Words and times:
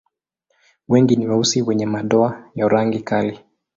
Wengi 0.87 1.15
ni 1.15 1.27
weusi 1.27 1.61
wenye 1.61 1.85
madoa 1.85 2.51
ya 2.55 2.67
rangi 2.67 2.99
kali. 2.99 3.39